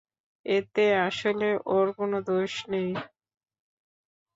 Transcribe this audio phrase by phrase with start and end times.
[0.45, 2.89] এতে আসলে ওর কোনো দোষ নেই।